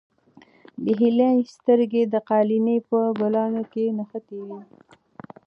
[0.83, 4.61] د هیلې سترګې د قالینې په ګلانو کې نښتې وې.